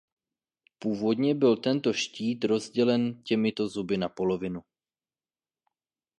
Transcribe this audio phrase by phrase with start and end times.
[0.79, 4.59] Původně byl tento štít rozdělen těmito zuby na poloviny.